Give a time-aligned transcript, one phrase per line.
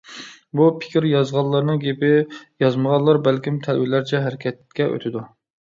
[0.59, 2.09] بۇ پىكىر يازغانلارنىڭ گېپى
[2.65, 5.25] يازمىغانلار بەلكىم تەلۋىلەرچە ھەرىكەتكە ئۆتىدۇ.